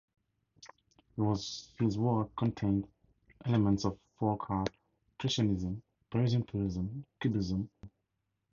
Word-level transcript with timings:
His 1.79 1.99
work 1.99 2.35
contained 2.35 2.87
elements 3.45 3.85
of 3.85 3.99
folk 4.19 4.49
art, 4.49 4.71
precisionism, 5.19 5.79
Parisian 6.09 6.43
Purism, 6.43 7.05
Cubism, 7.19 7.69
and 7.83 7.87
Surrealism. 7.91 7.91